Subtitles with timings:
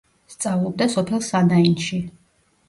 [0.35, 2.01] სწავლობდა სოფელ სანაინში.